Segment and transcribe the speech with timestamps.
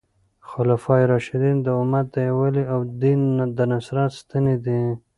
[0.49, 3.21] خلفای راشدین د امت د یووالي او د دین
[3.57, 4.81] د نصرت ستنې دي.